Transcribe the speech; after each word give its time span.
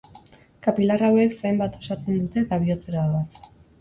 Kapilar 0.67 1.03
hauek 1.07 1.35
zain 1.43 1.61
bat 1.63 1.75
osatzen 1.81 2.17
dute 2.25 2.43
eta 2.45 2.59
bihotzera 2.65 3.05
doaz. 3.13 3.49